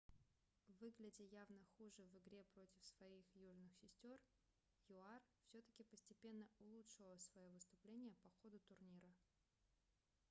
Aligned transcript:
выглядя 0.79 1.21
явно 1.23 1.61
хуже 1.77 2.03
в 2.07 2.17
игре 2.17 2.43
против 2.55 2.83
своих 2.83 3.23
южных 3.35 3.71
сестер 3.75 4.19
юар 4.87 5.21
все-таки 5.43 5.83
постепенно 5.83 6.47
улучшила 6.57 7.17
своё 7.19 7.51
выступление 7.51 8.15
по 8.23 8.29
ходу 8.41 8.57
турнира 8.67 9.13